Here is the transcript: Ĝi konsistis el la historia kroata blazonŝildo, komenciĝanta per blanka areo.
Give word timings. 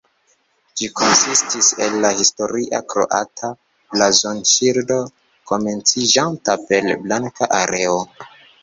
Ĝi 0.79 0.87
konsistis 1.01 1.67
el 1.87 1.97
la 2.05 2.11
historia 2.21 2.81
kroata 2.95 3.53
blazonŝildo, 3.93 5.01
komenciĝanta 5.53 6.59
per 6.69 6.95
blanka 7.07 7.55
areo. 7.65 8.05